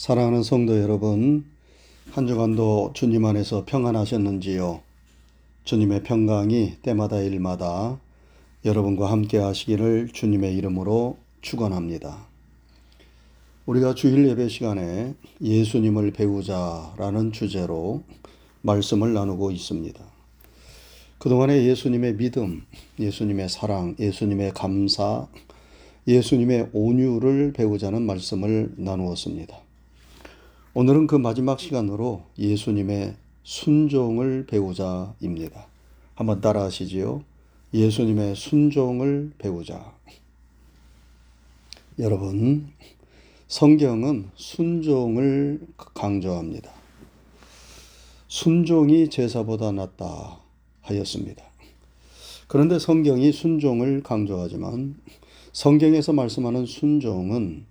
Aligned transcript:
사랑하는 0.00 0.42
성도 0.42 0.80
여러분, 0.80 1.44
한 2.12 2.26
주간도 2.26 2.92
주님 2.94 3.26
안에서 3.26 3.66
평안하셨는지요? 3.66 4.80
주님의 5.64 6.04
평강이 6.04 6.76
때마다 6.80 7.20
일마다 7.20 8.00
여러분과 8.64 9.12
함께 9.12 9.36
하시기를 9.36 10.08
주님의 10.14 10.56
이름으로 10.56 11.18
축원합니다. 11.42 12.16
우리가 13.66 13.94
주일 13.94 14.26
예배 14.26 14.48
시간에 14.48 15.12
예수님을 15.42 16.12
배우자라는 16.12 17.32
주제로 17.32 18.02
말씀을 18.62 19.12
나누고 19.12 19.50
있습니다. 19.50 20.02
그동안에 21.18 21.66
예수님의 21.66 22.16
믿음, 22.16 22.62
예수님의 22.98 23.50
사랑, 23.50 23.96
예수님의 23.98 24.52
감사, 24.54 25.26
예수님의 26.08 26.70
온유를 26.72 27.52
배우자는 27.52 28.00
말씀을 28.00 28.72
나누었습니다. 28.78 29.68
오늘은 30.72 31.08
그 31.08 31.16
마지막 31.16 31.58
시간으로 31.58 32.22
예수님의 32.38 33.16
순종을 33.42 34.46
배우자입니다. 34.46 35.66
한번 36.14 36.40
따라 36.40 36.62
하시지요. 36.62 37.24
예수님의 37.74 38.36
순종을 38.36 39.32
배우자. 39.36 39.92
여러분, 41.98 42.68
성경은 43.48 44.30
순종을 44.36 45.60
강조합니다. 45.76 46.70
순종이 48.28 49.10
제사보다 49.10 49.72
낫다 49.72 50.38
하였습니다. 50.82 51.42
그런데 52.46 52.78
성경이 52.78 53.32
순종을 53.32 54.04
강조하지만 54.04 55.00
성경에서 55.52 56.12
말씀하는 56.12 56.64
순종은 56.64 57.66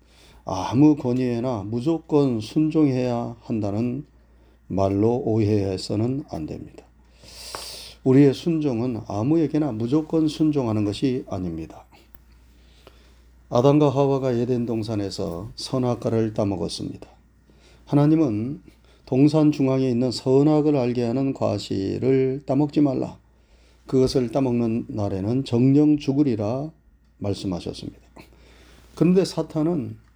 아무 0.51 0.95
권위에나 0.95 1.61
무조건 1.67 2.39
순종해야 2.41 3.35
한다는 3.41 4.03
말로 4.65 5.17
오해해서는 5.17 6.23
안 6.31 6.47
됩니다. 6.47 6.85
우리의 8.03 8.33
순종은 8.33 9.01
아무에게나 9.07 9.71
무조건 9.73 10.27
순종하는 10.27 10.85
것이 10.85 11.23
아닙니다. 11.29 11.85
아담과 13.51 13.89
하와가 13.89 14.31
에덴 14.31 14.65
동산에서 14.65 15.51
선악과를 15.55 16.33
따먹었습니다. 16.33 17.07
하나님은 17.85 18.63
동산 19.05 19.51
중앙에 19.51 19.87
있는 19.87 20.11
선악을 20.11 20.75
알게 20.75 21.03
하는 21.03 21.35
과실을 21.35 22.41
따먹지 22.47 22.81
말라. 22.81 23.19
그것을 23.85 24.31
따먹는 24.31 24.85
날에는 24.87 25.43
정령 25.43 25.97
죽으리라 25.97 26.71
말씀하셨습니다. 27.19 27.99
그런데 28.95 29.23
사탄은 29.25 30.08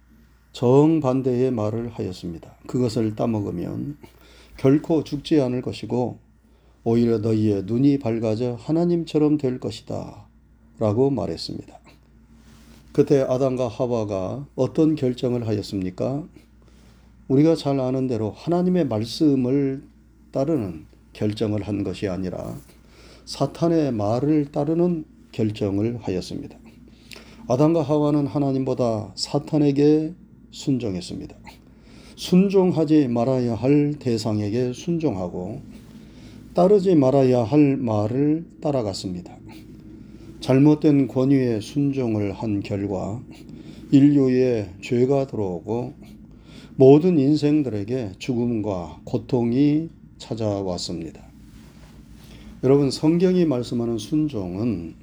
정반대의 0.54 1.50
말을 1.50 1.88
하였습니다. 1.88 2.54
그것을 2.68 3.16
따먹으면 3.16 3.98
결코 4.56 5.02
죽지 5.02 5.40
않을 5.40 5.62
것이고 5.62 6.18
오히려 6.84 7.18
너희의 7.18 7.64
눈이 7.64 7.98
밝아져 7.98 8.56
하나님처럼 8.60 9.36
될 9.36 9.58
것이다. 9.58 10.26
라고 10.78 11.10
말했습니다. 11.10 11.78
그때 12.92 13.22
아담과 13.22 13.66
하와가 13.66 14.46
어떤 14.54 14.94
결정을 14.94 15.46
하였습니까? 15.48 16.24
우리가 17.26 17.56
잘 17.56 17.80
아는 17.80 18.06
대로 18.06 18.30
하나님의 18.30 18.86
말씀을 18.86 19.82
따르는 20.30 20.86
결정을 21.14 21.62
한 21.62 21.82
것이 21.82 22.06
아니라 22.08 22.56
사탄의 23.24 23.92
말을 23.92 24.52
따르는 24.52 25.04
결정을 25.32 25.98
하였습니다. 26.00 26.56
아담과 27.48 27.82
하와는 27.82 28.26
하나님보다 28.28 29.12
사탄에게 29.16 30.14
순종했습니다. 30.54 31.36
순종하지 32.14 33.08
말아야 33.08 33.56
할 33.56 33.94
대상에게 33.98 34.72
순종하고 34.72 35.60
따르지 36.54 36.94
말아야 36.94 37.42
할 37.42 37.76
말을 37.76 38.46
따라갔습니다. 38.60 39.36
잘못된 40.38 41.08
권위에 41.08 41.60
순종을 41.60 42.32
한 42.32 42.60
결과 42.60 43.20
인류에 43.90 44.70
죄가 44.80 45.26
들어오고 45.26 45.94
모든 46.76 47.18
인생들에게 47.18 48.12
죽음과 48.18 49.00
고통이 49.04 49.88
찾아왔습니다. 50.18 51.24
여러분, 52.62 52.90
성경이 52.90 53.44
말씀하는 53.44 53.98
순종은 53.98 54.94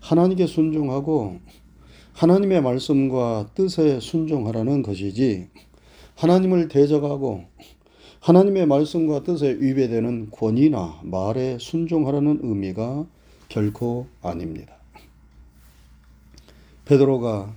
하나님께 0.00 0.46
순종하고 0.46 1.38
하나님의 2.16 2.62
말씀과 2.62 3.50
뜻에 3.54 4.00
순종하라는 4.00 4.82
것이지 4.82 5.48
하나님을 6.14 6.68
대적하고 6.68 7.44
하나님의 8.20 8.64
말씀과 8.64 9.22
뜻에 9.22 9.58
위배되는 9.60 10.30
권위나 10.30 11.00
말에 11.02 11.58
순종하라는 11.60 12.40
의미가 12.42 13.04
결코 13.50 14.06
아닙니다. 14.22 14.72
베드로가 16.86 17.54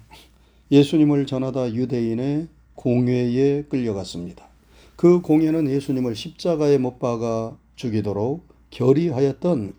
예수님을 0.70 1.26
전하다 1.26 1.74
유대인의 1.74 2.50
공회에 2.76 3.64
끌려갔습니다. 3.64 4.46
그 4.98 5.22
공회는 5.22 5.70
예수님을 5.70 6.18
십자가에 6.18 6.78
못 6.78 7.00
박아 7.00 7.56
죽이도록 7.78 8.44
결의하였던 8.72 9.74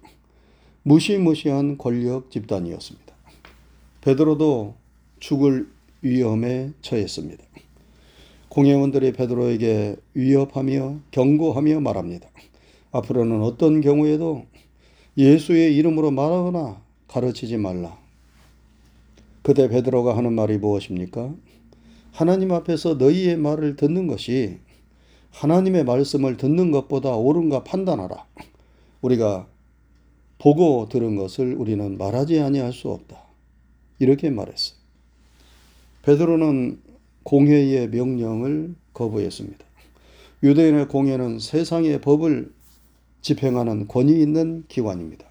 무시무시한 0.84 1.76
권력 1.76 2.30
집단이었습니다. 2.30 3.09
베드로도 4.00 4.74
죽을 5.18 5.68
위험에 6.02 6.72
처했습니다. 6.80 7.44
공회원들이 8.48 9.12
베드로에게 9.12 9.96
위협하며 10.14 11.00
경고하며 11.10 11.80
말합니다. 11.80 12.28
앞으로는 12.92 13.42
어떤 13.42 13.80
경우에도 13.80 14.46
예수의 15.16 15.76
이름으로 15.76 16.10
말하거나 16.10 16.80
가르치지 17.08 17.58
말라. 17.58 17.98
그때 19.42 19.68
베드로가 19.68 20.16
하는 20.16 20.32
말이 20.32 20.58
무엇입니까? 20.58 21.34
하나님 22.12 22.52
앞에서 22.52 22.94
너희의 22.94 23.36
말을 23.36 23.76
듣는 23.76 24.06
것이 24.06 24.58
하나님의 25.30 25.84
말씀을 25.84 26.36
듣는 26.36 26.70
것보다 26.72 27.14
옳은가 27.14 27.64
판단하라. 27.64 28.26
우리가 29.02 29.46
보고 30.38 30.88
들은 30.88 31.16
것을 31.16 31.54
우리는 31.54 31.96
말하지 31.98 32.40
아니할 32.40 32.72
수 32.72 32.90
없다. 32.90 33.29
이렇게 34.00 34.30
말했어요. 34.30 34.76
베드로는 36.02 36.80
공회의 37.22 37.88
명령을 37.88 38.74
거부했습니다. 38.94 39.64
유대인의 40.42 40.88
공회는 40.88 41.38
세상의 41.38 42.00
법을 42.00 42.50
집행하는 43.20 43.86
권위 43.86 44.20
있는 44.20 44.64
기관입니다. 44.68 45.26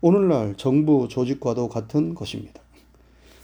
오늘날 0.00 0.56
정부 0.56 1.06
조직과도 1.08 1.68
같은 1.68 2.14
것입니다. 2.14 2.60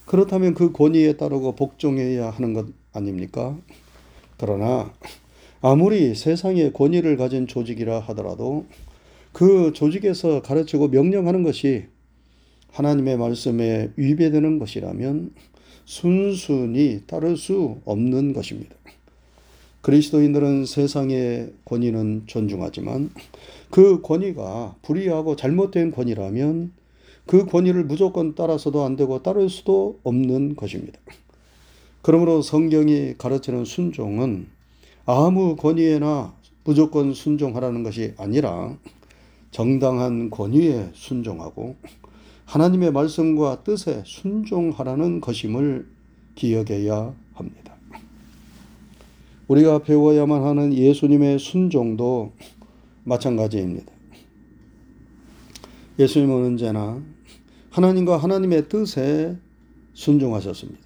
그렇다면 0.05 0.55
그 0.55 0.73
권위에 0.73 1.17
따르고 1.17 1.55
복종해야 1.55 2.31
하는 2.31 2.53
것 2.53 2.67
아닙니까? 2.93 3.57
그러나 4.37 4.93
아무리 5.61 6.15
세상의 6.15 6.73
권위를 6.73 7.17
가진 7.17 7.47
조직이라 7.47 8.01
하더라도 8.01 8.67
그 9.33 9.73
조직에서 9.73 10.43
가르치고 10.43 10.89
명령하는 10.89 11.43
것이 11.45 11.87
하나님의 12.77 13.17
말씀에 13.17 13.91
위배되는 13.97 14.59
것이라면 14.59 15.33
순순히 15.87 17.03
따를 17.07 17.37
수 17.39 17.79
없는 17.87 18.35
것입니다. 18.35 18.75
그리스도인들은 19.81 20.67
세상의 20.67 21.53
권위는 21.65 22.25
존중하지만 22.27 23.11
그 23.71 24.03
권위가 24.03 24.77
불의하고 24.83 25.37
잘못된 25.37 25.93
권위라면 25.93 26.73
그 27.25 27.47
권위를 27.47 27.85
무조건 27.85 28.35
따라서도 28.35 28.85
안 28.85 28.97
되고 28.97 29.23
따를 29.23 29.49
수도 29.49 29.99
없는 30.03 30.57
것입니다. 30.57 30.99
그러므로 32.03 32.43
성경이 32.43 33.15
가르치는 33.17 33.65
순종은 33.65 34.49
아무 35.07 35.57
권위에나 35.57 36.35
무조건 36.65 37.15
순종하라는 37.15 37.85
것이 37.85 38.13
아니라 38.19 38.77
정당한 39.51 40.31
권위에 40.31 40.91
순종하고 40.93 41.77
하나님의 42.47 42.93
말씀과 42.93 43.65
뜻에 43.65 44.03
순종하라는 44.07 45.21
것임을 45.21 45.87
기억해야 46.37 47.15
합니다. 47.35 47.75
우리가 49.49 49.81
배워야만 49.81 50.43
하는 50.43 50.73
예수님의 50.73 51.39
순종도 51.39 52.33
마찬가지입니다. 53.05 53.93
예수님은 55.99 56.45
언제나 56.45 57.01
하나님과 57.71 58.17
하나님의 58.17 58.69
뜻에 58.69 59.37
순종하셨습니다. 59.95 60.81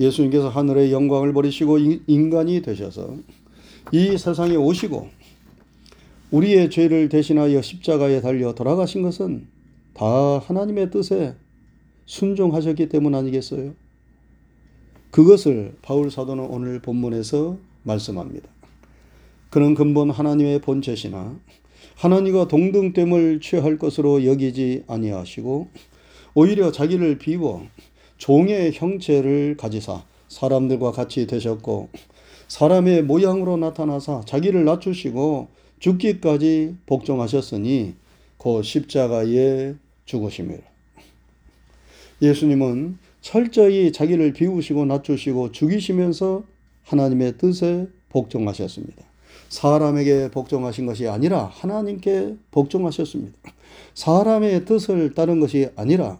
예수님께서 0.00 0.48
하늘의 0.48 0.92
영광을 0.92 1.32
버리시고 1.32 1.78
인간이 2.06 2.62
되셔서 2.62 3.16
이 3.92 4.16
세상에 4.16 4.56
오시고 4.56 5.08
우리의 6.30 6.70
죄를 6.70 7.08
대신하여 7.08 7.60
십자가에 7.60 8.20
달려 8.20 8.54
돌아가신 8.54 9.02
것은 9.02 9.46
다 9.94 10.38
하나님의 10.38 10.90
뜻에 10.90 11.34
순종하셨기 12.06 12.88
때문 12.88 13.14
아니겠어요? 13.14 13.74
그것을 15.10 15.76
바울 15.82 16.10
사도는 16.10 16.44
오늘 16.44 16.80
본문에서 16.80 17.58
말씀합니다. 17.82 18.48
그는 19.50 19.74
근본 19.74 20.10
하나님의 20.10 20.60
본체시나 20.62 21.38
하나님과 21.96 22.48
동등됨을 22.48 23.40
취할 23.40 23.78
것으로 23.78 24.24
여기지 24.24 24.84
아니하시고 24.86 25.68
오히려 26.34 26.72
자기를 26.72 27.18
비워 27.18 27.66
종의 28.16 28.72
형체를 28.72 29.56
가지사 29.58 30.04
사람들과 30.28 30.92
같이 30.92 31.26
되셨고 31.26 31.90
사람의 32.48 33.02
모양으로 33.02 33.58
나타나사 33.58 34.22
자기를 34.24 34.64
낮추시고 34.64 35.48
죽기까지 35.80 36.76
복종하셨으니 36.86 37.94
곧 38.38 38.62
십자가에 38.62 39.74
죽으심이라. 40.04 40.60
예수님은 42.20 42.98
철저히 43.20 43.92
자기를 43.92 44.32
비우시고 44.32 44.84
낮추시고 44.84 45.52
죽이시면서 45.52 46.44
하나님의 46.84 47.38
뜻에 47.38 47.88
복종하셨습니다. 48.10 49.04
사람에게 49.48 50.30
복종하신 50.30 50.86
것이 50.86 51.08
아니라 51.08 51.44
하나님께 51.44 52.36
복종하셨습니다. 52.50 53.38
사람의 53.94 54.64
뜻을 54.64 55.14
따른 55.14 55.40
것이 55.40 55.68
아니라 55.76 56.18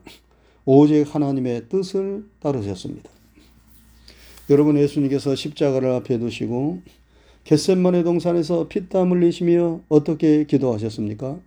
오직 0.64 1.14
하나님의 1.14 1.68
뜻을 1.68 2.24
따르셨습니다. 2.40 3.10
여러분 4.50 4.76
예수님께서 4.76 5.34
십자가를 5.34 5.90
앞에 5.92 6.18
두시고 6.18 6.82
겟셋만의 7.44 8.04
동산에서 8.04 8.68
피땀 8.68 9.12
흘리시며 9.12 9.80
어떻게 9.88 10.44
기도하셨습니까? 10.44 11.38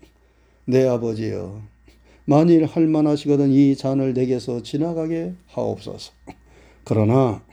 내 0.66 0.88
아버지여 0.88 1.62
만일 2.26 2.66
할 2.66 2.88
만하시거든 2.88 3.52
이 3.52 3.76
잔을 3.76 4.14
내게서 4.14 4.64
지나가게 4.64 5.34
하옵소서. 5.48 6.12
그러나 6.84 7.44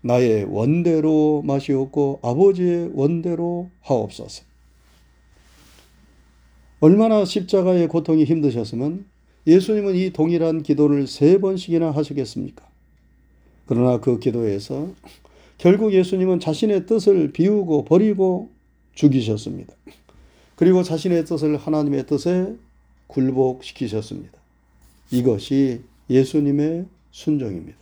나의 0.00 0.44
원대로 0.44 1.42
마시옵고 1.44 2.20
아버지의 2.22 2.90
원대로 2.94 3.70
하옵소서. 3.80 4.44
얼마나 6.80 7.24
십자가의 7.24 7.88
고통이 7.88 8.24
힘드셨으면 8.24 9.04
예수님은 9.46 9.94
이 9.94 10.10
동일한 10.10 10.62
기도를 10.62 11.06
세 11.06 11.38
번씩이나 11.38 11.90
하시겠습니까? 11.90 12.64
그러나 13.66 14.00
그 14.00 14.18
기도에서 14.18 14.90
결국 15.58 15.92
예수님은 15.92 16.40
자신의 16.40 16.86
뜻을 16.86 17.32
비우고 17.32 17.84
버리고 17.84 18.50
죽이셨습니다. 18.94 19.72
그리고 20.56 20.82
자신의 20.82 21.24
뜻을 21.24 21.56
하나님의 21.56 22.06
뜻에 22.06 22.54
굴복시키셨습니다. 23.12 24.32
이것이 25.10 25.82
예수님의 26.08 26.86
순종입니다. 27.10 27.78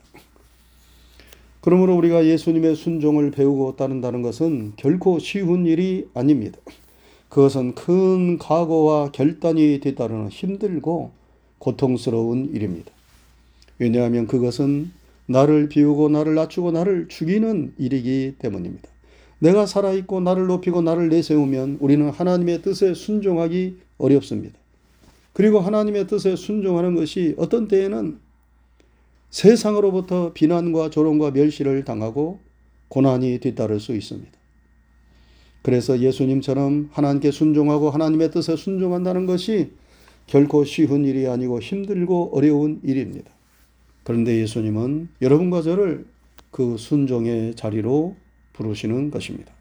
그러므로 1.61 1.97
우리가 1.97 2.25
예수님의 2.25 2.75
순종을 2.75 3.31
배우고 3.31 3.77
따른다는 3.77 4.23
것은 4.23 4.73
결코 4.77 5.19
쉬운 5.19 5.67
일이 5.67 6.09
아닙니다. 6.15 6.59
그것은 7.29 7.75
큰 7.75 8.39
각오와 8.39 9.13
결단이 9.13 9.79
뒤따르는 9.81 10.31
힘들고 10.31 11.13
고통스러운 11.59 12.51
일입니다. 12.53 12.91
왜냐하면 13.79 14.27
그것은 14.27 14.91
나를 15.27 15.69
비우고 15.69 16.09
나를 16.09 16.35
낮추고 16.35 16.73
나를 16.73 17.07
죽이는 17.09 17.75
일이기 17.79 18.35
때문입니다. 18.39 18.89
내가 19.39 19.65
살아있고 19.67 20.21
나를 20.21 20.47
높이고 20.47 20.83
나를 20.83 21.09
내세우면 21.09 21.79
우리는 21.81 22.11
하나님의 22.11 22.63
뜻에 22.63 22.95
순종하기 22.95 23.79
어렵습니다. 23.99 24.60
그리고 25.33 25.61
하나님의 25.61 26.07
뜻에 26.07 26.37
순종하는 26.37 26.95
것이 26.95 27.35
어떤 27.39 27.69
때에는 27.69 28.19
세상으로부터 29.31 30.33
비난과 30.33 30.91
조롱과 30.91 31.31
멸시를 31.31 31.85
당하고 31.85 32.41
고난이 32.89 33.39
뒤따를 33.39 33.79
수 33.79 33.95
있습니다. 33.95 34.31
그래서 35.63 36.01
예수님처럼 36.01 36.89
하나님께 36.93 37.31
순종하고 37.31 37.91
하나님의 37.91 38.31
뜻에 38.31 38.57
순종한다는 38.57 39.27
것이 39.27 39.73
결코 40.27 40.65
쉬운 40.65 41.05
일이 41.05 41.27
아니고 41.27 41.61
힘들고 41.61 42.31
어려운 42.35 42.81
일입니다. 42.83 43.31
그런데 44.03 44.39
예수님은 44.39 45.09
여러분과 45.21 45.63
저를 45.63 46.07
그 46.51 46.77
순종의 46.77 47.55
자리로 47.55 48.17
부르시는 48.55 49.11
것입니다. 49.11 49.53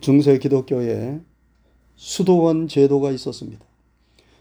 중세 0.00 0.38
기독교에 0.38 1.20
수도원 2.00 2.66
제도가 2.66 3.10
있었습니다. 3.10 3.62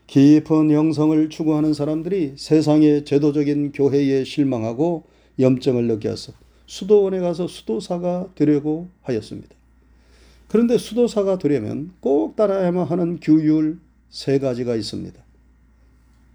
깊은 0.08 0.72
영성을 0.72 1.30
추구하는 1.30 1.74
사람들이 1.74 2.36
세상의 2.38 3.04
제도적인 3.04 3.74
교회에 3.74 4.24
실망하고 4.24 5.04
염증을 5.38 5.86
느껴서 5.88 6.32
수도원에 6.68 7.20
가서 7.20 7.48
수도사가 7.48 8.30
되려고 8.36 8.88
하였습니다. 9.02 9.50
그런데 10.48 10.78
수도사가 10.78 11.38
되려면 11.38 11.92
꼭 12.00 12.38
따라야만 12.38 12.88
하는 12.88 13.20
규율 13.20 13.78
세 14.10 14.40
가지가 14.40 14.78
있습니다. 14.78 15.22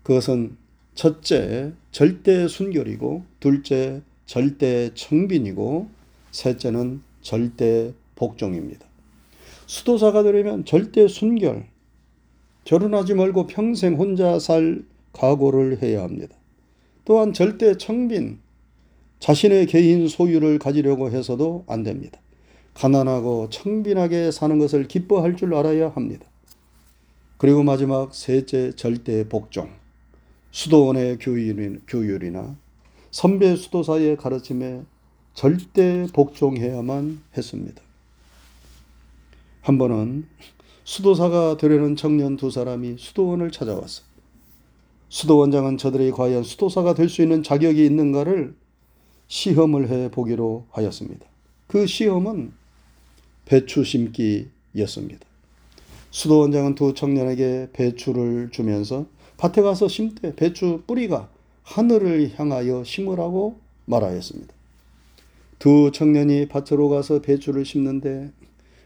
그것은 0.03 0.59
첫째, 0.95 1.73
절대 1.91 2.47
순결이고, 2.47 3.25
둘째, 3.41 4.03
절대 4.27 4.91
청빈이고, 4.95 5.89
셋째는 6.33 7.01
절대 7.23 7.95
복종입니다. 8.15 8.94
수도사가 9.67 10.23
되려면 10.23 10.65
절대 10.65 11.09
순결, 11.09 11.67
결혼하지 12.65 13.15
말고 13.15 13.47
평생 13.47 13.95
혼자 13.95 14.39
살 14.39 14.83
각오를 15.13 15.83
해야 15.83 16.03
합니다. 16.03 16.37
또한 17.05 17.33
절대 17.33 17.77
청빈, 17.77 18.39
자신의 19.21 19.67
개인 19.67 20.09
소유를 20.09 20.59
가지려고 20.59 21.11
해서도 21.11 21.65
안 21.67 21.83
됩니다. 21.83 22.21
가난하고 22.75 23.49
청빈하게 23.51 24.31
사는 24.31 24.59
것을 24.59 24.89
기뻐할 24.89 25.37
줄 25.37 25.55
알아야 25.55 25.91
합니다. 25.91 26.27
그리고 27.37 27.63
마지막 27.63 28.15
셋째 28.15 28.73
절대 28.73 29.29
복종. 29.29 29.69
수도원의 30.51 31.19
교율이나 31.19 32.57
선배 33.11 33.57
수도사의 33.57 34.17
가르침에 34.17 34.83
절대 35.35 36.07
복종해야만 36.13 37.23
했습니다. 37.37 37.83
한 39.65 39.79
번은 39.79 40.27
수도사가 40.85 41.57
되려는 41.57 41.97
청년 41.97 42.37
두 42.37 42.51
사람이 42.51 42.97
수도원을 42.99 43.51
찾아왔어. 43.51 44.03
수도원장은 45.09 45.79
저들이 45.79 46.11
과연 46.11 46.43
수도사가 46.43 46.93
될 46.93 47.09
수 47.09 47.23
있는 47.23 47.43
자격이 47.43 47.83
있는가를 47.83 48.55
시험을 49.27 49.89
해 49.89 50.11
보기로 50.11 50.67
하였습니다. 50.69 51.25
그 51.67 51.87
시험은 51.87 52.53
배추 53.47 53.85
심기였습니다. 53.85 55.27
수도원장은 56.11 56.75
두 56.75 56.93
청년에게 56.93 57.71
배추를 57.73 58.51
주면서 58.51 59.07
밭에 59.39 59.63
가서 59.63 59.89
심되 59.89 60.37
배추 60.37 60.83
뿌리가 60.87 61.31
하늘을 61.63 62.35
향하여 62.37 62.85
심으라고 62.85 63.59
말하였습니다. 63.87 64.53
두 65.59 65.91
청년이 65.91 66.49
밭으로 66.49 66.91
가서 66.91 67.23
배추를 67.23 67.65
심는데 67.65 68.31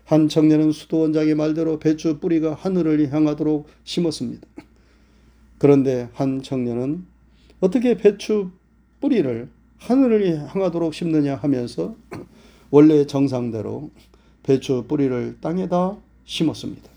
한 0.09 0.27
청년은 0.27 0.73
수도원장의 0.73 1.35
말대로 1.35 1.79
배추 1.79 2.19
뿌리가 2.19 2.55
하늘을 2.55 3.13
향하도록 3.13 3.67
심었습니다. 3.85 4.49
그런데 5.59 6.09
한 6.15 6.43
청년은 6.43 7.05
어떻게 7.61 7.95
배추 7.95 8.49
뿌리를 9.03 9.51
하늘을 9.77 10.49
향하도록 10.49 10.95
심느냐 10.95 11.35
하면서 11.35 11.95
원래 12.71 13.07
정상대로 13.07 13.91
배추 14.45 14.87
뿌리를 14.89 15.37
땅에다 15.43 15.99
심었습니다. 16.25 16.89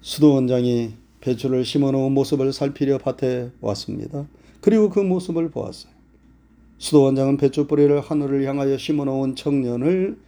수도원장이 0.00 0.94
배추를 1.20 1.64
심어 1.64 1.92
놓은 1.92 2.10
모습을 2.14 2.52
살피려 2.52 2.98
밭에 2.98 3.52
왔습니다. 3.60 4.26
그리고 4.60 4.90
그 4.90 4.98
모습을 4.98 5.52
보았어요. 5.52 5.92
수도원장은 6.78 7.36
배추 7.36 7.68
뿌리를 7.68 8.00
하늘을 8.00 8.44
향하여 8.44 8.76
심어 8.76 9.04
놓은 9.04 9.36
청년을 9.36 10.18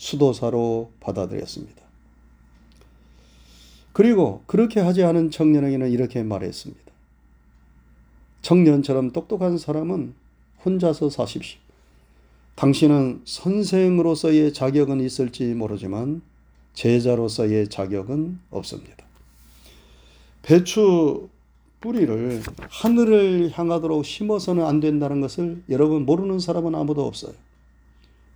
수도사로 0.00 0.92
받아들였습니다. 1.00 1.82
그리고 3.92 4.42
그렇게 4.46 4.80
하지 4.80 5.04
않은 5.04 5.30
청년에게는 5.30 5.90
이렇게 5.90 6.22
말했습니다. 6.22 6.90
청년처럼 8.40 9.10
똑똑한 9.10 9.58
사람은 9.58 10.14
혼자서 10.64 11.10
사십시오. 11.10 11.60
당신은 12.54 13.22
선생으로서의 13.26 14.54
자격은 14.54 15.00
있을지 15.02 15.52
모르지만 15.52 16.22
제자로서의 16.72 17.68
자격은 17.68 18.38
없습니다. 18.50 19.04
배추 20.40 21.28
뿌리를 21.82 22.42
하늘을 22.70 23.50
향하도록 23.52 24.06
심어서는 24.06 24.64
안 24.64 24.80
된다는 24.80 25.20
것을 25.20 25.62
여러분 25.68 26.06
모르는 26.06 26.38
사람은 26.38 26.74
아무도 26.74 27.06
없어요. 27.06 27.34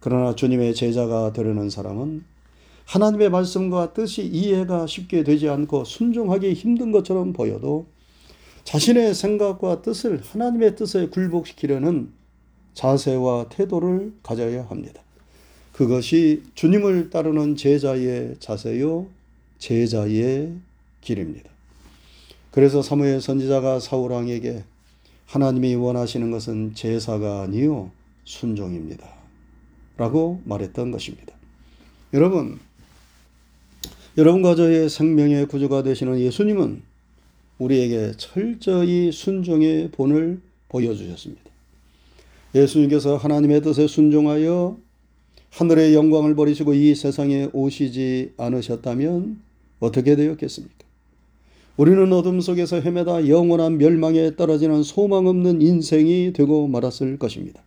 그러나 0.05 0.35
주님의 0.35 0.75
제자가 0.75 1.33
되려는 1.33 1.71
사람은 1.71 2.25
하나님의 2.85 3.31
말씀과 3.31 3.95
뜻이 3.95 4.23
이해가 4.23 4.87
쉽게 4.87 5.25
되지 5.25 5.49
않고 5.49 5.87
순종하기 5.87 6.53
힘든 6.53 6.93
것처럼 6.93 7.33
보여도 7.33 7.87
자신의 8.65 9.15
생각과 9.15 9.81
뜻을 9.81 10.21
하나님의 10.23 10.77
뜻에 10.77 11.07
굴복시키려는 11.09 12.13
자세와 12.75 13.49
태도를 13.49 14.13
가져야 14.23 14.67
합니다. 14.67 15.01
그것이 15.73 16.43
주님을 16.55 17.09
따르는 17.09 17.57
제자의 17.57 18.37
자세요, 18.41 19.07
제자의 19.57 20.53
길입니다. 21.01 21.49
그래서 22.51 22.83
사무엘 22.83 23.23
선지자가 23.23 23.81
사울 23.81 24.13
왕에게 24.13 24.65
하나님이 25.25 25.77
원하시는 25.77 26.31
것은 26.31 26.75
제사가 26.75 27.41
아니요 27.41 27.91
순종입니다. 28.25 29.14
라고 29.97 30.41
말했던 30.45 30.91
것입니다. 30.91 31.35
여러분, 32.13 32.59
여러분과 34.17 34.55
저의 34.55 34.89
생명의 34.89 35.47
구주가 35.47 35.83
되시는 35.83 36.21
예수님은 36.21 36.83
우리에게 37.59 38.13
철저히 38.17 39.13
순종의 39.13 39.91
본을 39.93 40.41
보여주셨습니다. 40.69 41.43
예수님께서 42.55 43.17
하나님의 43.17 43.63
뜻에 43.63 43.87
순종하여 43.87 44.79
하늘의 45.51 45.95
영광을 45.95 46.35
버리시고 46.35 46.75
이 46.75 46.95
세상에 46.95 47.49
오시지 47.53 48.35
않으셨다면 48.37 49.41
어떻게 49.81 50.17
되었겠습니까? 50.17 50.75
우리는 51.77 52.13
어둠 52.13 52.41
속에서 52.41 52.81
헤매다 52.81 53.29
영원한 53.29 53.79
멸망에 53.79 54.37
떨어지는 54.37 54.83
소망 54.85 55.27
없는 55.27 55.61
인생이 55.61 56.33
되고 56.33 56.69
말았을 56.69 57.19
것입니다. 57.19 57.63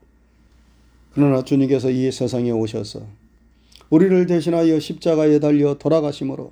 그러나 1.18 1.44
주님께서 1.44 1.90
이 1.90 2.12
세상에 2.12 2.52
오셔서 2.52 3.02
우리를 3.90 4.28
대신하여 4.28 4.80
십자가에 4.80 5.40
달려 5.40 5.74
돌아가심으로 5.74 6.52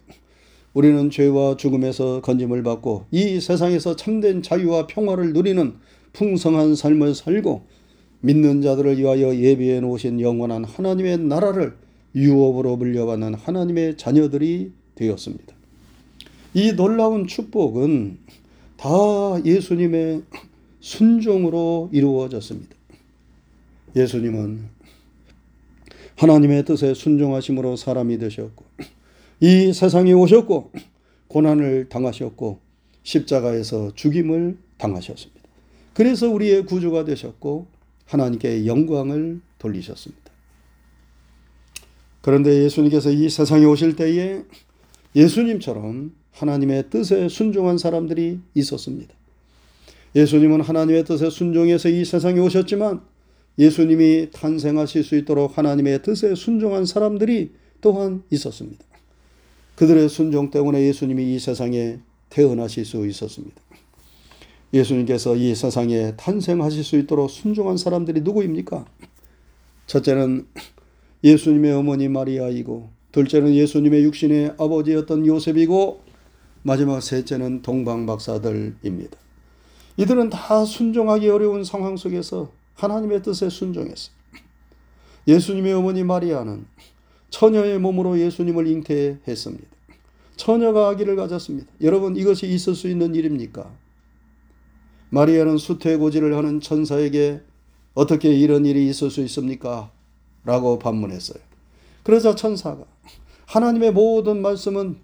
우리는 0.73 1.11
죄와 1.11 1.55
죽음에서 1.55 2.21
건짐을 2.21 2.63
받고 2.63 3.05
이 3.11 3.39
세상에서 3.39 3.95
참된 3.95 4.41
자유와 4.41 4.87
평화를 4.87 5.33
누리는 5.33 5.75
풍성한 6.13 6.73
삶을 6.73 7.13
살고 7.13 7.61
믿는 8.21 8.63
자들을 8.63 8.97
위하여 8.97 9.35
예비해 9.35 9.81
놓으신 9.81 10.19
영원한 10.19 10.63
하나님의 10.63 11.19
나라를 11.19 11.75
유업으로 12.15 12.75
물려받는 12.77 13.35
하나님의 13.35 13.97
자녀들이 13.97 14.71
되었습니다. 14.95 15.53
이 16.55 16.71
놀라운 16.71 17.27
축복은 17.27 18.17
다 18.77 18.89
예수님의 19.45 20.23
순종으로 20.79 21.91
이루어졌습니다. 21.93 22.74
예수님은 23.95 24.69
하나님의 26.15 26.65
뜻에 26.65 26.93
순종하심으로 26.93 27.75
사람이 27.75 28.17
되셨고 28.17 28.65
이 29.41 29.73
세상에 29.73 30.13
오셨고 30.13 30.71
고난을 31.27 31.89
당하셨고 31.89 32.59
십자가에서 33.03 33.93
죽임을 33.95 34.57
당하셨습니다. 34.77 35.41
그래서 35.93 36.29
우리의 36.29 36.65
구주가 36.65 37.05
되셨고 37.05 37.67
하나님께 38.05 38.65
영광을 38.65 39.41
돌리셨습니다. 39.59 40.23
그런데 42.21 42.63
예수님께서 42.63 43.11
이 43.11 43.29
세상에 43.29 43.65
오실 43.65 43.95
때에 43.95 44.43
예수님처럼 45.15 46.13
하나님의 46.31 46.89
뜻에 46.89 47.29
순종한 47.29 47.77
사람들이 47.77 48.39
있었습니다. 48.55 49.13
예수님은 50.15 50.61
하나님의 50.61 51.05
뜻에 51.05 51.29
순종해서 51.29 51.89
이 51.89 52.03
세상에 52.03 52.39
오셨지만 52.39 53.01
예수님이 53.57 54.29
탄생하실 54.31 55.03
수 55.03 55.15
있도록 55.17 55.57
하나님의 55.57 56.01
뜻에 56.03 56.35
순종한 56.35 56.85
사람들이 56.85 57.51
또한 57.81 58.23
있었습니다. 58.31 58.83
그들의 59.75 60.09
순종 60.09 60.51
때문에 60.51 60.81
예수님이 60.87 61.35
이 61.35 61.39
세상에 61.39 61.99
태어나실 62.29 62.85
수 62.85 63.05
있었습니다. 63.07 63.55
예수님께서 64.73 65.35
이 65.35 65.55
세상에 65.55 66.15
탄생하실 66.17 66.83
수 66.83 66.97
있도록 66.97 67.29
순종한 67.29 67.77
사람들이 67.77 68.21
누구입니까? 68.21 68.85
첫째는 69.87 70.47
예수님의 71.23 71.71
어머니 71.73 72.07
마리아이고, 72.09 72.89
둘째는 73.11 73.53
예수님의 73.55 74.03
육신의 74.03 74.55
아버지였던 74.57 75.25
요셉이고, 75.25 76.01
마지막 76.63 77.01
셋째는 77.01 77.61
동방 77.61 78.05
박사들입니다. 78.05 79.17
이들은 79.97 80.29
다 80.29 80.65
순종하기 80.65 81.29
어려운 81.29 81.63
상황 81.63 81.95
속에서 81.95 82.51
하나님의 82.75 83.23
뜻에 83.23 83.49
순종했어요. 83.49 84.15
예수님의 85.27 85.73
어머니 85.73 86.03
마리아는 86.03 86.65
처녀의 87.29 87.79
몸으로 87.79 88.19
예수님을 88.19 88.67
잉태했습니다. 88.67 89.67
처녀가 90.35 90.89
아기를 90.89 91.15
가졌습니다. 91.15 91.67
여러분 91.81 92.15
이것이 92.15 92.47
있을 92.47 92.75
수 92.75 92.87
있는 92.87 93.15
일입니까? 93.15 93.69
마리아는 95.09 95.57
수태고지를 95.57 96.35
하는 96.35 96.59
천사에게 96.59 97.41
어떻게 97.93 98.33
이런 98.33 98.65
일이 98.65 98.87
있을 98.89 99.09
수 99.09 99.21
있습니까? 99.21 99.91
라고 100.43 100.77
반문했어요. 100.77 101.41
그러자 102.03 102.35
천사가 102.35 102.83
하나님의 103.47 103.93
모든 103.93 104.41
말씀은 104.41 104.97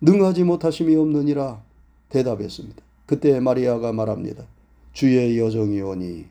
능하지 0.00 0.44
못하심이 0.44 0.94
없느니라 0.96 1.62
대답했습니다. 2.08 2.82
그때 3.06 3.40
마리아가 3.40 3.92
말합니다. 3.92 4.44
주의 4.92 5.38
여종이 5.38 5.80
오니 5.80 6.26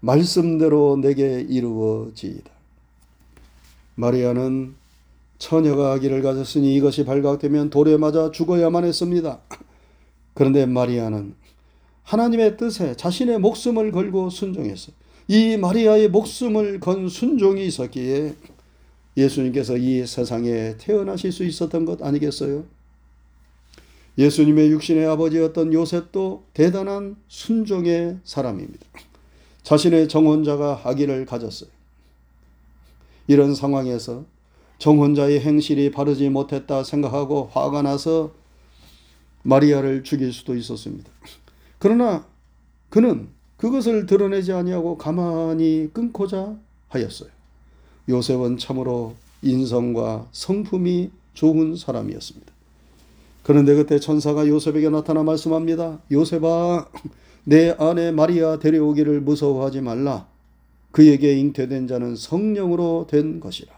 말씀대로 0.00 0.98
내게 1.00 1.40
이루어지이다. 1.40 2.50
마리아는 3.94 4.74
처녀가 5.38 5.92
아기를 5.92 6.22
가졌으니 6.22 6.74
이것이 6.76 7.04
발각되면 7.04 7.70
돌에 7.70 7.96
맞아 7.96 8.30
죽어야만 8.30 8.84
했습니다. 8.84 9.40
그런데 10.34 10.66
마리아는 10.66 11.34
하나님의 12.04 12.56
뜻에 12.56 12.96
자신의 12.96 13.38
목숨을 13.38 13.92
걸고 13.92 14.30
순종했어요. 14.30 14.94
이 15.28 15.56
마리아의 15.56 16.08
목숨을 16.08 16.80
건 16.80 17.08
순종이 17.08 17.66
있었기에 17.66 18.34
예수님께서 19.16 19.76
이 19.76 20.06
세상에 20.06 20.76
태어나실 20.78 21.30
수 21.30 21.44
있었던 21.44 21.84
것 21.84 22.02
아니겠어요? 22.02 22.64
예수님의 24.18 24.70
육신의 24.72 25.06
아버지였던 25.06 25.72
요셉도 25.72 26.44
대단한 26.52 27.16
순종의 27.28 28.18
사람입니다. 28.24 28.86
자신의 29.62 30.08
정혼자가 30.08 30.82
아기를 30.84 31.26
가졌어요. 31.26 31.70
이런 33.26 33.54
상황에서 33.54 34.24
정혼자의 34.78 35.40
행실이 35.40 35.90
바르지 35.90 36.28
못했다 36.30 36.82
생각하고 36.82 37.50
화가 37.52 37.82
나서 37.82 38.32
마리아를 39.42 40.02
죽일 40.02 40.32
수도 40.32 40.56
있었습니다. 40.56 41.10
그러나 41.78 42.26
그는 42.88 43.28
그것을 43.56 44.06
드러내지 44.06 44.52
아니하고 44.52 44.96
가만히 44.96 45.90
끊고자 45.92 46.56
하였어요. 46.88 47.28
요셉은 48.08 48.58
참으로 48.58 49.14
인성과 49.42 50.28
성품이 50.32 51.10
좋은 51.34 51.76
사람이었습니다. 51.76 52.52
그런데 53.42 53.74
그때 53.74 53.98
천사가 53.98 54.48
요셉에게 54.48 54.90
나타나 54.90 55.22
말씀합니다. 55.22 56.00
요셉아, 56.10 56.86
내 57.44 57.74
아내 57.78 58.10
마리아 58.10 58.58
데려오기를 58.58 59.20
무서워하지 59.20 59.80
말라. 59.80 60.26
그에게 60.92 61.38
잉태된 61.38 61.86
자는 61.86 62.16
성령으로 62.16 63.06
된 63.08 63.40
것이라. 63.40 63.72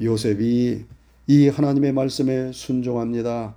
요셉이 0.00 0.84
이 1.26 1.48
하나님의 1.48 1.92
말씀에 1.92 2.52
순종합니다. 2.52 3.54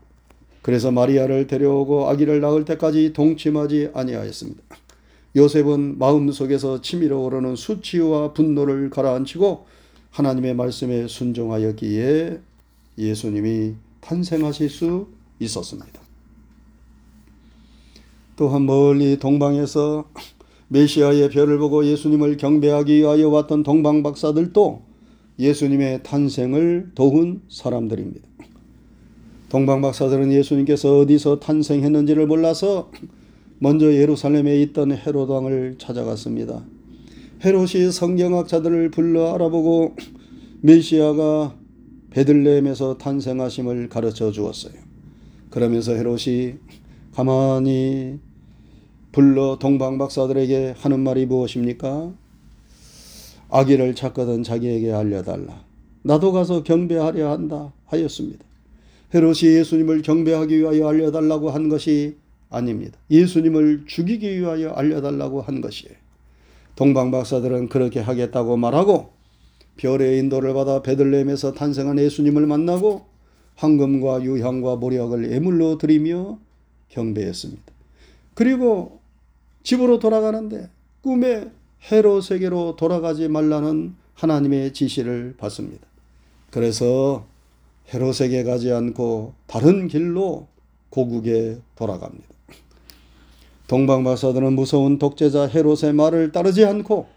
그래서 0.61 0.91
마리아를 0.91 1.47
데려오고 1.47 2.07
아기를 2.09 2.41
낳을 2.41 2.65
때까지 2.65 3.13
동침하지 3.13 3.91
아니하였습니다. 3.93 4.61
요셉은 5.35 5.97
마음속에서 5.97 6.81
치밀어 6.81 7.19
오르는 7.19 7.55
수치와 7.55 8.33
분노를 8.33 8.89
가라앉히고 8.89 9.65
하나님의 10.11 10.55
말씀에 10.55 11.07
순종하였기에 11.07 12.39
예수님이 12.97 13.75
탄생하실 14.01 14.69
수 14.69 15.07
있었습니다. 15.39 16.06
또한 18.37 18.67
멀리 18.67 19.17
동방에서 19.17 20.05
메시아의 20.69 21.31
별을 21.31 21.57
보고 21.57 21.83
예수님을 21.83 22.37
경배하기 22.37 22.95
위하여 22.95 23.29
왔던 23.29 23.63
동방 23.63 24.03
박사들도 24.03 24.83
예수님의 25.39 26.03
탄생을 26.03 26.91
도운 26.93 27.41
사람들입니다. 27.49 28.27
동방 29.49 29.81
박사들은 29.81 30.31
예수님께서 30.31 30.99
어디서 30.99 31.39
탄생했는지를 31.39 32.27
몰라서 32.27 32.91
먼저 33.57 33.91
예루살렘에 33.91 34.61
있던 34.61 34.91
헤롯 34.91 35.29
왕을 35.29 35.77
찾아갔습니다. 35.79 36.63
헤롯이 37.43 37.91
성경학자들을 37.91 38.91
불러 38.91 39.33
알아보고 39.33 39.95
메시아가 40.61 41.55
베들레헴에서 42.11 42.99
탄생하심을 42.99 43.89
가르쳐 43.89 44.31
주었어요. 44.31 44.73
그러면서 45.49 45.93
헤롯이 45.93 46.55
가만히 47.13 48.19
불러 49.17 49.57
동방 49.57 49.97
박사들에게 49.97 50.75
하는 50.77 50.99
말이 50.99 51.25
무엇입니까? 51.25 52.13
아기를 53.49 53.95
찾거든 53.95 54.43
자기에게 54.43 54.93
알려달라. 54.93 55.65
나도 56.03 56.31
가서 56.31 56.61
경배하려 56.61 57.31
한다 57.31 57.73
하였습니다. 57.87 58.45
헤롯이 59.15 59.55
예수님을 59.57 60.03
경배하기 60.03 60.59
위하여 60.59 60.87
알려달라고 60.89 61.49
한 61.49 61.67
것이 61.67 62.17
아닙니다. 62.51 62.99
예수님을 63.09 63.85
죽이기 63.87 64.39
위하여 64.39 64.69
알려달라고 64.69 65.41
한 65.41 65.61
것이에요. 65.61 65.95
동방 66.75 67.09
박사들은 67.09 67.69
그렇게 67.69 67.99
하겠다고 67.99 68.55
말하고 68.55 69.13
별의 69.77 70.19
인도를 70.19 70.53
받아 70.53 70.83
베들레헴에서 70.83 71.53
탄생한 71.53 71.97
예수님을 71.97 72.45
만나고 72.45 73.07
황금과 73.55 74.21
유향과 74.21 74.75
모략을 74.75 75.31
예물로 75.31 75.79
드리며 75.79 76.37
경배했습니다. 76.89 77.63
그리고 78.35 78.96
집으로 79.67 79.99
돌아가는데 79.99 80.69
꿈에 81.01 81.51
헤롯에게로 81.91 82.77
돌아가지 82.77 83.27
말라는 83.27 83.95
하나님의 84.13 84.71
지시를 84.71 85.35
받습니다. 85.37 85.85
그래서 86.51 87.25
헤롯에게 87.93 88.45
가지 88.45 88.71
않고 88.71 89.33
다른 89.45 89.89
길로 89.89 90.47
고국에 90.89 91.57
돌아갑니다. 91.75 92.25
동방 93.67 94.05
박사들은 94.05 94.53
무서운 94.53 94.99
독재자 94.99 95.47
헤롯의 95.47 95.91
말을 95.91 96.31
따르지 96.31 96.63
않고 96.63 97.07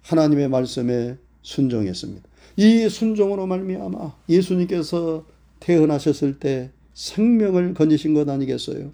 하나님의 0.00 0.48
말씀에 0.48 1.18
순종했습니다. 1.42 2.26
이 2.56 2.88
순종으로 2.88 3.46
말미암아 3.46 4.14
예수님께서 4.30 5.26
태어나셨을 5.60 6.38
때 6.38 6.70
생명을 6.94 7.74
건지신 7.74 8.14
것 8.14 8.26
아니겠어요? 8.30 8.92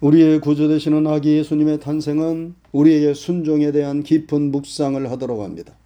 우리의 0.00 0.40
구주 0.40 0.68
되시는 0.68 1.08
아기 1.08 1.38
예수님의 1.38 1.80
탄생은 1.80 2.54
우리에게 2.70 3.14
순종에 3.14 3.72
대한 3.72 4.04
깊은 4.04 4.52
묵상을 4.52 5.10
하도록 5.10 5.42
합니다. 5.42 5.76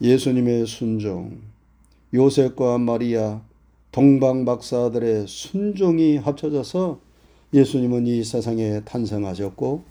예수님의 0.00 0.66
순종, 0.68 1.38
요셉과 2.14 2.78
마리아, 2.78 3.40
동방 3.90 4.44
박사들의 4.44 5.26
순종이 5.26 6.18
합쳐져서 6.18 7.00
예수님은 7.52 8.06
이 8.06 8.22
세상에 8.22 8.82
탄생하셨고 8.84 9.82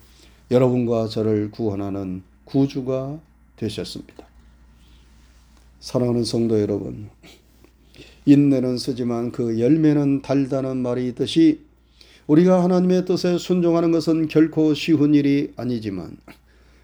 여러분과 0.49 1.09
저를 1.09 1.51
구원하는 1.51 2.23
구주가 2.45 3.19
되셨습니다. 3.57 4.27
사랑하는 5.81 6.23
성도 6.23 6.61
여러분, 6.61 7.09
인내는 8.25 8.77
쓰지만 8.77 9.33
그 9.33 9.59
열매는 9.59 10.21
달다는 10.21 10.77
말이 10.77 11.09
있듯이 11.09 11.70
우리가 12.31 12.63
하나님의 12.63 13.03
뜻에 13.03 13.37
순종하는 13.37 13.91
것은 13.91 14.29
결코 14.29 14.73
쉬운 14.73 15.13
일이 15.13 15.51
아니지만 15.57 16.15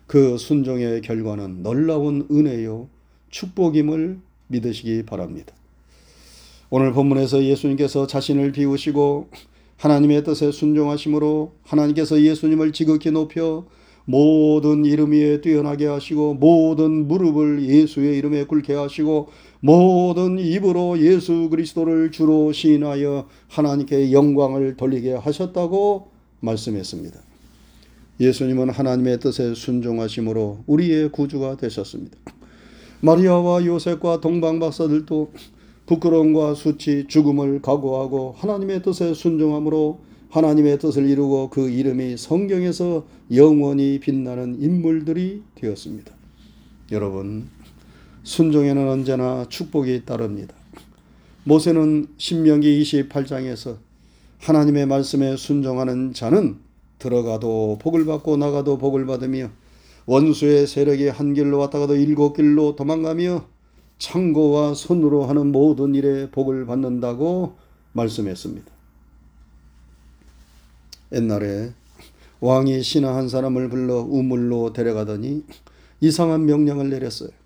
그 0.06 0.38
순종의 0.38 1.00
결과는 1.00 1.64
놀라운 1.64 2.28
은혜요 2.30 2.90
축복임을 3.30 4.20
믿으시기 4.48 5.04
바랍니다. 5.04 5.54
오늘 6.70 6.92
본문에서 6.92 7.46
예수님께서 7.46 8.08
자신을 8.08 8.52
비우시고 8.52 9.30
하나님의 9.78 10.26
뜻에 10.26 10.52
순종하심으로 10.52 11.54
하나님께서 11.64 12.22
예수님을 12.22 12.74
지극히 12.74 13.12
높여 13.12 13.66
모든 14.04 14.84
이름 14.84 15.14
위에 15.14 15.40
뛰어나게 15.40 15.86
하시고 15.86 16.34
모든 16.34 17.08
무릎을 17.08 17.64
예수의 17.64 18.18
이름에 18.18 18.44
꿇게 18.44 18.74
하시고 18.74 19.30
모든 19.60 20.40
입으로 20.40 21.00
예수 21.00 21.50
그리스도를 21.50 22.12
주로 22.12 22.52
시인하여 22.52 23.28
하나님께 23.48 24.12
영광을 24.12 24.78
돌리게 24.78 25.14
하셨다고 25.14 26.10
말씀했습니다. 26.40 27.20
예수님은 28.20 28.70
하나님의 28.70 29.20
뜻에 29.20 29.54
순종하심으로 29.54 30.64
우리의 30.66 31.12
구주가 31.12 31.58
되셨습니다. 31.58 32.18
마리아와 33.02 33.66
요셉과 33.66 34.22
동방 34.22 34.60
박사들도 34.60 35.32
부끄러움과 35.86 36.56
수치, 36.56 37.06
죽음을 37.08 37.62
각오하고 37.62 38.36
하나님의 38.38 38.82
뜻에 38.82 39.14
순종함으로 39.14 40.00
하나님의 40.30 40.80
뜻을 40.80 41.08
이루고 41.08 41.50
그 41.50 41.70
이름이 41.70 42.18
성경에서 42.18 43.06
영원히 43.34 44.00
빛나는 44.00 44.62
인물들이 44.62 45.44
되었습니다. 45.56 46.12
여러분, 46.92 47.48
순종에는 48.28 48.90
언제나 48.90 49.46
축복이 49.48 50.04
따릅니다. 50.04 50.54
모세는 51.46 52.10
신명기 52.18 52.84
28장에서 52.84 53.78
하나님의 54.40 54.86
말씀에 54.86 55.38
순종하는 55.38 56.12
자는 56.14 56.58
들어가도 57.00 57.78
복을 57.80 58.06
받고 58.06 58.36
나가도 58.36 58.80
복을 58.80 59.06
받으며 59.06 59.50
원수의 60.08 60.68
세력이 60.68 61.08
한 61.08 61.34
길로 61.34 61.58
왔다가도 61.60 61.96
일곱 61.96 62.36
길로 62.36 62.76
도망가며 62.76 63.46
창고와 63.98 64.74
손으로 64.74 65.24
하는 65.24 65.54
모든 65.54 65.96
일에 65.96 66.30
복을 66.30 66.66
받는다고 66.66 67.56
말씀했습니다. 67.94 68.70
옛날에 71.14 71.72
왕이 72.42 72.84
신하 72.84 73.16
한 73.16 73.30
사람을 73.30 73.70
불러 73.70 74.00
우물로 74.02 74.74
데려가더니 74.74 75.46
이상한 76.02 76.46
명령을 76.46 76.90
내렸어요. 76.90 77.37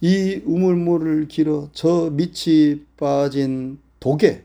이 0.00 0.40
우물물을 0.44 1.28
길어 1.28 1.68
저 1.72 2.10
밑이 2.10 2.82
빠진 2.96 3.78
독에 4.00 4.44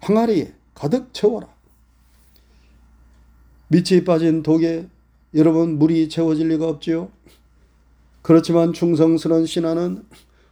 항아리에 0.00 0.52
가득 0.74 1.12
채워라. 1.12 1.48
밑이 3.68 4.04
빠진 4.04 4.42
독에 4.42 4.86
여러분 5.34 5.78
물이 5.78 6.08
채워질 6.08 6.48
리가 6.48 6.68
없지요. 6.68 7.10
그렇지만 8.22 8.72
충성스러운 8.72 9.46
신하는 9.46 10.04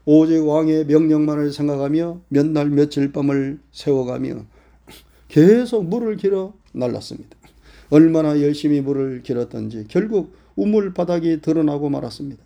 오직 0.05 0.38
왕의 0.46 0.87
명령만을 0.87 1.53
생각하며 1.53 2.20
몇 2.29 2.46
날 2.46 2.70
며칠 2.70 3.12
밤을 3.12 3.59
세워가며 3.72 4.46
계속 5.29 5.85
물을 5.85 6.16
길어 6.16 6.55
날랐습니다. 6.72 7.37
얼마나 7.90 8.40
열심히 8.40 8.81
물을 8.81 9.22
길었던지 9.22 9.85
결국 9.88 10.35
우물 10.57 10.94
바닥이 10.94 11.40
드러나고 11.40 11.88
말았습니다. 11.90 12.42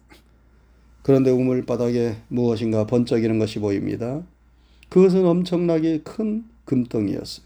그런데 1.02 1.30
우물 1.30 1.66
바닥에 1.66 2.16
무엇인가 2.28 2.86
번쩍이는 2.86 3.38
것이 3.38 3.58
보입니다. 3.58 4.22
그것은 4.88 5.26
엄청나게 5.26 6.00
큰 6.04 6.44
금덩이였어요. 6.64 7.44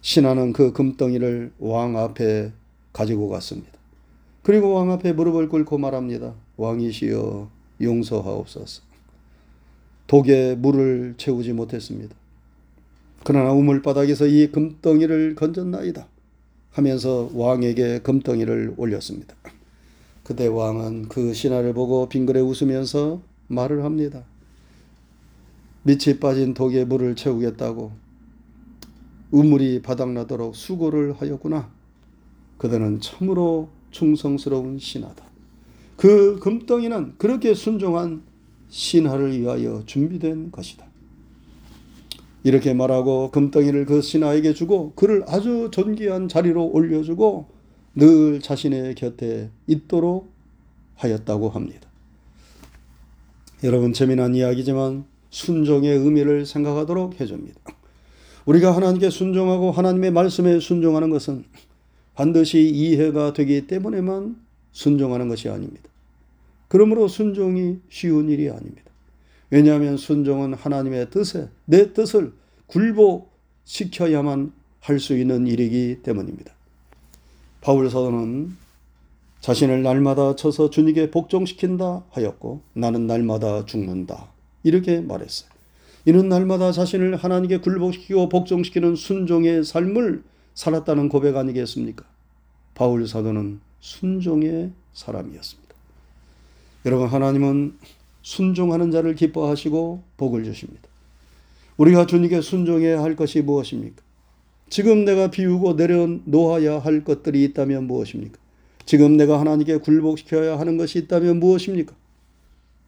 신하는 0.00 0.52
그 0.52 0.72
금덩이를 0.72 1.52
왕 1.58 1.96
앞에 1.96 2.50
가지고 2.92 3.28
갔습니다. 3.28 3.70
그리고 4.42 4.74
왕 4.74 4.90
앞에 4.90 5.12
무릎을 5.12 5.48
꿇고 5.48 5.78
말합니다. 5.78 6.34
왕이시여 6.56 7.48
용서하옵소서. 7.80 8.82
독에 10.08 10.56
물을 10.56 11.14
채우지 11.16 11.52
못했습니다. 11.52 12.14
그러나 13.24 13.52
우물바닥에서 13.52 14.26
이 14.26 14.50
금덩이를 14.50 15.36
건졌나이다 15.36 16.08
하면서 16.72 17.30
왕에게 17.32 18.00
금덩이를 18.00 18.74
올렸습니다. 18.76 19.36
그때 20.32 20.46
왕은 20.46 21.10
그 21.10 21.34
신하를 21.34 21.74
보고 21.74 22.08
빙그레 22.08 22.40
웃으면서 22.40 23.20
말을 23.48 23.84
합니다. 23.84 24.24
밑이 25.82 26.20
빠진 26.20 26.54
독에 26.54 26.86
물을 26.86 27.14
채우겠다고 27.14 27.92
우물이 29.30 29.82
바닥나도록 29.82 30.56
수고를 30.56 31.12
하였구나. 31.12 31.70
그대는 32.56 33.02
참으로 33.02 33.68
충성스러운 33.90 34.78
신하다. 34.78 35.22
그 35.98 36.38
금덩이는 36.38 37.16
그렇게 37.18 37.52
순종한 37.52 38.22
신하를 38.70 39.38
위하여 39.38 39.82
준비된 39.84 40.50
것이다. 40.50 40.86
이렇게 42.42 42.72
말하고 42.72 43.30
금덩이를 43.32 43.84
그 43.84 44.00
신하에게 44.00 44.54
주고 44.54 44.94
그를 44.94 45.24
아주 45.28 45.68
존귀한 45.70 46.28
자리로 46.28 46.70
올려주고 46.72 47.51
늘 47.94 48.40
자신의 48.40 48.94
곁에 48.94 49.50
있도록 49.66 50.32
하였다고 50.96 51.50
합니다. 51.50 51.88
여러분 53.64 53.92
재미난 53.92 54.34
이야기지만 54.34 55.04
순종의 55.30 55.98
의미를 55.98 56.46
생각하도록 56.46 57.20
해줍니다. 57.20 57.60
우리가 58.44 58.74
하나님께 58.74 59.10
순종하고 59.10 59.70
하나님의 59.70 60.10
말씀에 60.10 60.58
순종하는 60.58 61.10
것은 61.10 61.44
반드시 62.14 62.60
이해가 62.68 63.32
되기 63.32 63.66
때문에만 63.66 64.36
순종하는 64.72 65.28
것이 65.28 65.48
아닙니다. 65.48 65.88
그러므로 66.68 67.08
순종이 67.08 67.78
쉬운 67.88 68.28
일이 68.28 68.50
아닙니다. 68.50 68.90
왜냐하면 69.50 69.96
순종은 69.96 70.54
하나님의 70.54 71.10
뜻에 71.10 71.48
내 71.66 71.92
뜻을 71.92 72.32
굴복시켜야만 72.66 74.52
할 74.80 74.98
수 74.98 75.16
있는 75.16 75.46
일이기 75.46 75.98
때문입니다. 76.02 76.52
바울 77.62 77.88
사도는 77.88 78.56
자신을 79.40 79.82
날마다 79.84 80.34
쳐서 80.36 80.68
주님께 80.68 81.12
복종시킨다 81.12 82.04
하였고 82.10 82.60
나는 82.74 83.06
날마다 83.06 83.64
죽는다 83.64 84.32
이렇게 84.64 85.00
말했어요. 85.00 85.48
이는 86.04 86.28
날마다 86.28 86.72
자신을 86.72 87.16
하나님께 87.16 87.58
굴복시키고 87.58 88.28
복종시키는 88.28 88.96
순종의 88.96 89.64
삶을 89.64 90.24
살았다는 90.54 91.08
고백 91.08 91.36
아니겠습니까? 91.36 92.04
바울 92.74 93.06
사도는 93.06 93.60
순종의 93.78 94.72
사람이었습니다. 94.92 95.74
여러분 96.86 97.06
하나님은 97.06 97.78
순종하는 98.22 98.90
자를 98.90 99.14
기뻐하시고 99.14 100.02
복을 100.16 100.42
주십니다. 100.42 100.88
우리가 101.76 102.06
주님께 102.06 102.40
순종해야 102.40 103.02
할 103.02 103.14
것이 103.14 103.40
무엇입니까? 103.40 104.02
지금 104.72 105.04
내가 105.04 105.30
비우고 105.30 105.74
내려놓아야 105.74 106.78
할 106.78 107.04
것들이 107.04 107.44
있다면 107.44 107.86
무엇입니까? 107.86 108.38
지금 108.86 109.18
내가 109.18 109.38
하나님께 109.38 109.76
굴복시켜야 109.76 110.58
하는 110.58 110.78
것이 110.78 110.98
있다면 111.00 111.40
무엇입니까? 111.40 111.94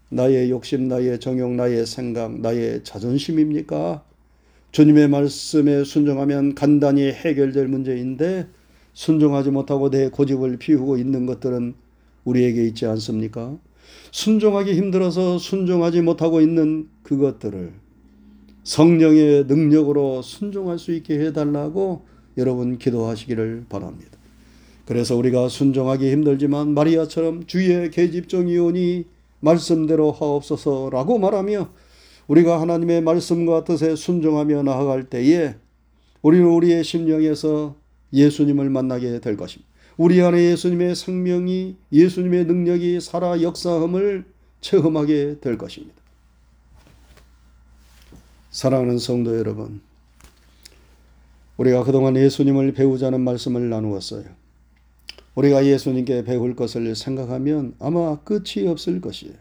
나의 0.09 0.49
욕심, 0.49 0.89
나의 0.89 1.21
정욕, 1.21 1.57
나의 1.57 1.85
생각, 1.85 2.41
나의 2.41 2.85
자존심입니까? 2.85 4.03
주님의 4.73 5.09
말씀에 5.09 5.85
순종하면 5.85 6.55
간단히 6.55 7.03
해결될 7.13 7.69
문제인데 7.69 8.47
순종하지 8.95 9.51
못하고 9.51 9.91
내 9.91 10.09
고집을 10.09 10.57
피우고 10.57 10.97
있는 10.97 11.27
것들은 11.27 11.75
우리에게 12.25 12.65
있지 12.65 12.87
않습니까? 12.87 13.59
순종하기 14.11 14.73
힘들어서 14.73 15.37
순종하지 15.37 16.01
못하고 16.01 16.41
있는 16.41 16.89
그것들을 17.03 17.84
성령의 18.65 19.45
능력으로 19.45 20.23
순종할 20.23 20.79
수 20.79 20.93
있게 20.93 21.21
해달라고 21.21 22.03
여러분 22.37 22.79
기도하시기를 22.79 23.67
바랍니다. 23.69 24.19
그래서 24.87 25.17
우리가 25.17 25.49
순종하기 25.49 26.11
힘들지만 26.11 26.75
마리아처럼 26.75 27.47
주의 27.47 27.91
계집종이오니 27.91 29.05
말씀대로 29.41 30.13
하옵소서라고 30.13 31.19
말하며 31.19 31.71
우리가 32.27 32.61
하나님의 32.61 33.03
말씀과 33.03 33.65
뜻에 33.65 33.97
순종하며 33.97 34.63
나아갈 34.63 35.05
때에 35.05 35.55
우리는 36.23 36.47
우리의 36.47 36.85
심령에서 36.85 37.77
예수님을 38.13 38.71
만나게 38.71 39.21
될 39.21 39.37
것입니다. 39.37 39.71
우리 39.97 40.21
안에 40.23 40.43
예수님의 40.53 40.97
생명이 40.97 41.77
예수님의 41.93 42.47
능력이 42.47 43.01
살아 43.01 43.41
역사함을 43.41 44.25
체험하게 44.61 45.37
될 45.41 45.59
것입니다. 45.59 46.04
사랑하는 48.55 48.99
성도 48.99 49.37
여러분, 49.37 49.81
우리가 51.57 51.83
그동안 51.83 52.17
예수님을 52.17 52.73
배우자는 52.73 53.21
말씀을 53.21 53.69
나누었어요. 53.69 54.27
우리가 55.35 55.67
예수님께 55.67 56.23
배울 56.23 56.55
것을 56.55 56.95
생각하면 56.95 57.75
아마 57.81 58.21
끝이 58.21 58.69
없을 58.69 59.01
것이에요. 59.01 59.35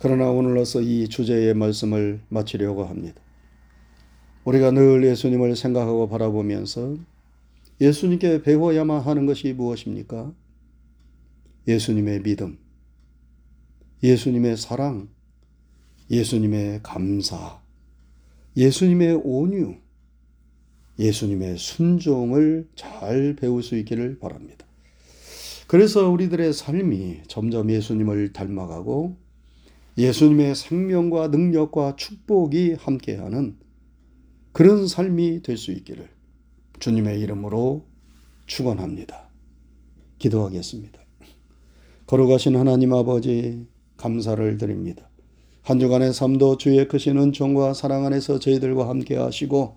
그러나 0.00 0.28
오늘로서 0.28 0.80
이 0.80 1.08
주제의 1.08 1.54
말씀을 1.54 2.18
마치려고 2.30 2.84
합니다. 2.84 3.22
우리가 4.44 4.72
늘 4.72 5.04
예수님을 5.04 5.54
생각하고 5.54 6.08
바라보면서 6.08 6.96
예수님께 7.80 8.42
배워야만 8.42 9.02
하는 9.02 9.24
것이 9.24 9.52
무엇입니까? 9.52 10.32
예수님의 11.68 12.24
믿음, 12.24 12.58
예수님의 14.02 14.56
사랑, 14.56 15.06
예수님의 16.10 16.80
감사, 16.82 17.60
예수님의 18.56 19.20
온유, 19.24 19.76
예수님의 20.98 21.58
순종을 21.58 22.68
잘 22.74 23.36
배울 23.36 23.62
수 23.62 23.76
있기를 23.76 24.18
바랍니다. 24.18 24.66
그래서 25.66 26.08
우리들의 26.08 26.52
삶이 26.52 27.22
점점 27.26 27.70
예수님을 27.70 28.32
닮아가고 28.32 29.16
예수님의 29.98 30.54
생명과 30.54 31.28
능력과 31.28 31.96
축복이 31.96 32.74
함께하는 32.74 33.56
그런 34.52 34.86
삶이 34.86 35.42
될 35.42 35.56
수 35.56 35.72
있기를 35.72 36.08
주님의 36.78 37.20
이름으로 37.20 37.86
축원합니다. 38.46 39.28
기도하겠습니다. 40.18 40.98
걸어가신 42.06 42.56
하나님 42.56 42.92
아버지 42.94 43.66
감사를 43.96 44.56
드립니다. 44.58 45.10
한 45.66 45.80
주간의 45.80 46.12
삶도 46.12 46.58
주의 46.58 46.86
크신 46.86 47.18
은총과 47.18 47.74
사랑 47.74 48.06
안에서 48.06 48.38
저희들과 48.38 48.88
함께 48.88 49.16
하시고 49.16 49.74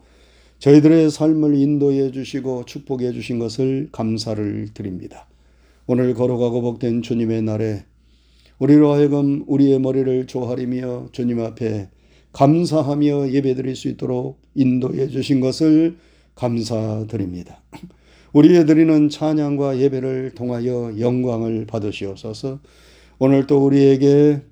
저희들의 0.60 1.10
삶을 1.10 1.56
인도해 1.56 2.12
주시고 2.12 2.66
축복해 2.66 3.12
주신 3.12 3.40
것을 3.40 3.90
감사를 3.92 4.68
드립니다. 4.76 5.28
오늘 5.88 6.14
걸어가고 6.14 6.62
복된 6.62 7.02
주님의 7.02 7.42
날에 7.42 7.86
우리로 8.60 8.94
하여금 8.94 9.44
우리의 9.48 9.80
머리를 9.80 10.28
조아리며 10.28 11.08
주님 11.12 11.40
앞에 11.40 11.90
감사하며 12.34 13.32
예배드릴 13.32 13.76
수 13.76 13.88
있도록 13.88 14.40
인도해 14.54 15.08
주신 15.08 15.40
것을 15.40 15.98
감사드립니다. 16.36 17.64
우리의 18.34 18.68
드리는 18.68 19.10
찬양과 19.10 19.80
예배를 19.80 20.34
통하여 20.36 20.94
영광을 21.00 21.66
받으시옵소서. 21.66 22.60
오늘 23.18 23.48
또 23.48 23.66
우리에게 23.66 24.44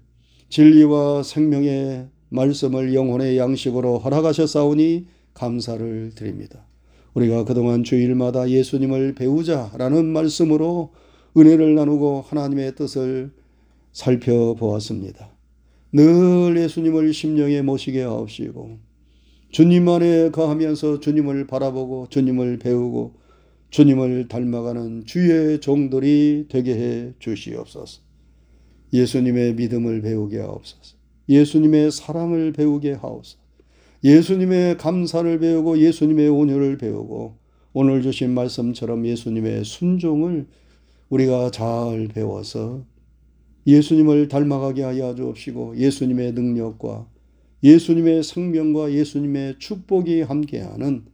진리와 0.50 1.24
생명의 1.24 2.08
말씀을 2.30 2.94
영혼의 2.94 3.38
양식으로 3.38 4.00
허락하셨사오니 4.00 5.08
감사를 5.34 6.12
드립니다. 6.16 6.66
우리가 7.14 7.46
그동안 7.46 7.84
주일마다 7.84 8.50
예수님을 8.50 9.16
배우자라는 9.16 10.06
말씀으로 10.06 10.94
은혜를 11.36 11.76
나누고 11.76 12.26
하나님의 12.28 12.76
뜻을 12.76 13.32
살펴보았습니다. 13.92 15.32
늘 15.94 16.56
예수님을 16.58 17.14
심령에 17.14 17.62
모시게 17.62 18.04
하옵시고 18.04 18.78
주님 19.52 19.88
안에 19.88 20.32
거하면서 20.32 21.00
주님을 21.00 21.48
바라보고 21.48 22.08
주님을 22.10 22.60
배우고 22.60 23.16
주님을 23.70 24.28
닮아가는 24.28 25.06
주의 25.06 25.60
종들이 25.60 26.46
되게 26.50 26.74
해 26.76 27.14
주시옵소서. 27.20 28.07
예수님의 28.94 29.56
믿음을 29.56 30.02
배우게 30.02 30.40
하옵소서. 30.40 30.96
예수님의 31.30 31.92
사랑을 31.92 32.54
배우게 32.54 32.94
하옵소서. 32.94 33.38
예수님의 34.04 34.78
감사를 34.78 35.40
배우고 35.40 35.80
예수님의 35.80 36.30
온유를 36.30 36.78
배우고 36.78 37.38
오늘 37.74 38.02
주신 38.02 38.32
말씀처럼 38.34 39.06
예수님의 39.06 39.66
순종을 39.66 40.48
우리가 41.10 41.52
잘 41.52 42.08
배워서 42.08 42.86
예수님을 43.66 44.30
닮아가게 44.30 44.84
하여 44.84 45.16
주옵시고 45.16 45.78
예수님의 45.78 46.34
능력과 46.34 47.08
예수님의 47.64 48.24
생명과 48.24 48.94
예수님의 48.94 49.56
축복이 49.60 50.22
함께하는 50.22 51.06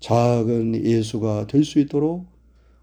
작은 0.00 0.84
예수가 0.84 1.46
될 1.48 1.64
수 1.64 1.78
있도록 1.80 2.26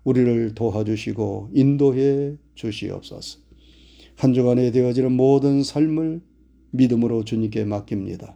우리를 0.03 0.55
도와주시고 0.55 1.51
인도해 1.53 2.35
주시옵소서. 2.55 3.48
한 4.19 4.33
주간에 4.33 4.69
되어지는 4.71 5.13
모든 5.13 5.63
삶을 5.63 6.19
믿음으로 6.71 7.23
주님께 7.23 7.63
맡깁니다. 7.63 8.35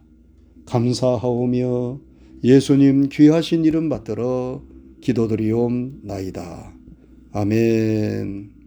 감사하오며 0.64 2.00
예수님 2.42 3.10
귀하신 3.12 3.66
이름 3.66 3.90
받들어 3.90 4.62
기도드리옵나이다. 5.02 6.72
아멘. 7.32 8.63